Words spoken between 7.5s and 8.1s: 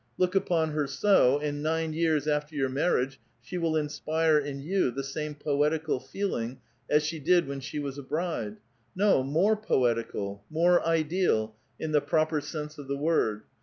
she was a